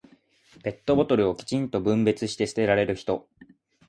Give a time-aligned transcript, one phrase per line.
[0.63, 3.27] ペットボトルをきちんと分別して捨てられる人。